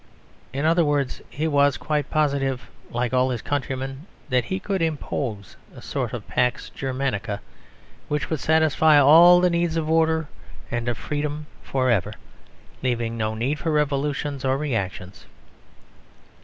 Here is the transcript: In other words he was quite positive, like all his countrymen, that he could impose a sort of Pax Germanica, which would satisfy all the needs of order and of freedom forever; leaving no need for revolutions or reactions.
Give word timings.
In 0.51 0.65
other 0.65 0.83
words 0.83 1.21
he 1.29 1.47
was 1.47 1.77
quite 1.77 2.09
positive, 2.09 2.67
like 2.89 3.13
all 3.13 3.29
his 3.29 3.43
countrymen, 3.43 4.07
that 4.29 4.45
he 4.45 4.59
could 4.59 4.81
impose 4.81 5.57
a 5.75 5.79
sort 5.83 6.11
of 6.11 6.27
Pax 6.27 6.71
Germanica, 6.75 7.39
which 8.07 8.27
would 8.31 8.39
satisfy 8.39 8.99
all 8.99 9.41
the 9.41 9.49
needs 9.51 9.77
of 9.77 9.87
order 9.91 10.27
and 10.71 10.87
of 10.89 10.97
freedom 10.97 11.45
forever; 11.61 12.13
leaving 12.81 13.15
no 13.15 13.35
need 13.35 13.59
for 13.59 13.69
revolutions 13.71 14.43
or 14.43 14.57
reactions. 14.57 15.27